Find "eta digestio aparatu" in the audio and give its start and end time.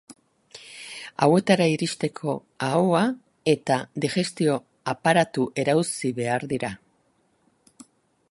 3.53-5.45